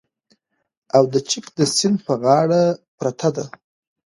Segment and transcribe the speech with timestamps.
[0.95, 2.61] او د چک د سیند په غاړه
[2.97, 3.45] پرته ده